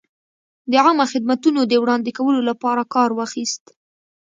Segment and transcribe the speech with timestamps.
[0.71, 3.63] د عامه خدمتونو د وړاندې کولو لپاره کار واخیست.